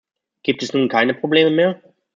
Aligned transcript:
Gibt 0.41 0.63
es 0.63 0.73
nun 0.73 0.89
keine 0.89 1.13
Probleme 1.13 1.51
mehr? 1.51 1.79